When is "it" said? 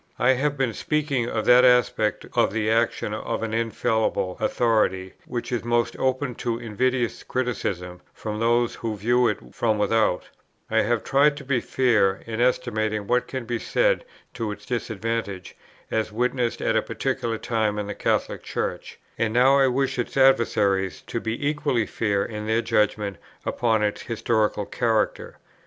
9.27-9.37